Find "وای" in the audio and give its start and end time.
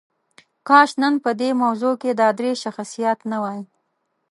3.43-3.61